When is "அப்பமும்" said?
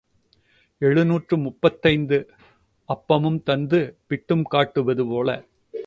2.89-3.43